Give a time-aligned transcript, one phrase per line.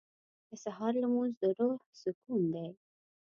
[0.49, 2.69] •د سهار لمونځ د روح سکون دی.